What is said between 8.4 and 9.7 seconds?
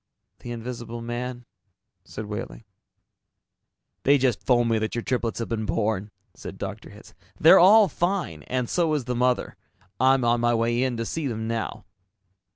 and so is the mother.